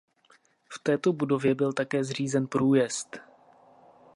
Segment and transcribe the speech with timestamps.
[0.69, 3.17] V této budově byl také zřízen průjezd.